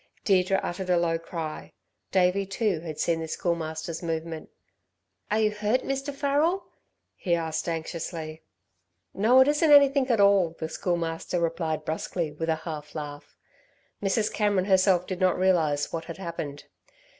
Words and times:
Deirdre 0.23 0.59
uttered 0.63 0.89
a 0.89 0.97
low 0.97 1.19
cry. 1.19 1.71
Davey, 2.11 2.43
too, 2.43 2.79
had 2.79 2.97
seen 2.99 3.19
the 3.19 3.27
Schoolmaster's 3.27 4.01
movement. 4.01 4.49
"Are 5.29 5.39
you 5.39 5.51
hurt, 5.51 5.81
Mr. 5.81 6.11
Farrel?" 6.11 6.63
he 7.15 7.35
asked 7.35 7.69
anxiously. 7.69 8.41
"No, 9.13 9.39
it 9.41 9.47
isn't 9.47 9.69
anything 9.71 10.09
at 10.09 10.19
all!" 10.19 10.55
the 10.57 10.69
Schoolmaster 10.69 11.39
replied 11.39 11.85
brusquely, 11.85 12.31
with 12.31 12.49
a 12.49 12.55
half 12.65 12.95
laugh. 12.95 13.37
Mrs. 14.01 14.33
Cameron 14.33 14.65
herself 14.65 15.05
did 15.05 15.19
not 15.19 15.37
realise 15.37 15.93
what 15.93 16.05
had 16.05 16.17
happened. 16.17 16.63